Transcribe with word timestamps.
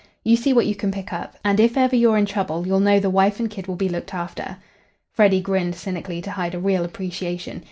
"You 0.23 0.35
see 0.35 0.51
what 0.51 0.65
you 0.65 0.73
can 0.73 0.89
pick 0.89 1.13
up. 1.13 1.35
And 1.45 1.59
if 1.59 1.77
ever 1.77 1.95
you're 1.95 2.17
in 2.17 2.25
trouble, 2.25 2.65
you'll 2.65 2.79
know 2.79 2.99
the 2.99 3.07
wife 3.11 3.39
and 3.39 3.47
kid 3.51 3.67
will 3.67 3.75
be 3.75 3.87
looked 3.87 4.15
after." 4.15 4.57
Freddy 5.11 5.41
grinned 5.41 5.75
cynically 5.75 6.23
to 6.23 6.31
hide 6.31 6.55
a 6.55 6.59
real 6.59 6.83
appreciation. 6.83 7.59